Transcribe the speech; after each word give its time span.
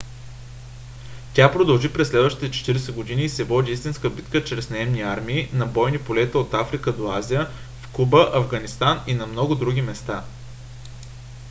тя 1.33 1.51
продължи 1.51 1.93
през 1.93 2.07
следващите 2.09 2.51
40 2.51 2.91
години 2.91 3.21
и 3.23 3.29
се 3.29 3.43
води 3.43 3.71
истинска 3.71 4.09
битка 4.09 4.43
чрез 4.43 4.69
наемни 4.69 5.01
армии 5.01 5.49
на 5.53 5.65
бойни 5.65 5.99
полета 6.03 6.39
от 6.39 6.53
африка 6.53 6.93
до 6.93 7.11
азия 7.11 7.49
в 7.81 7.89
куба 7.91 8.31
афганистан 8.33 9.01
и 9.07 9.13
на 9.13 9.27
много 9.27 9.55
други 9.55 9.81
места 9.81 10.23